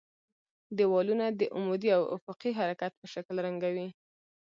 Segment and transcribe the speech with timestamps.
[0.77, 3.87] دېوالونه د عمودي او افقي حرکت په شکل رنګوي.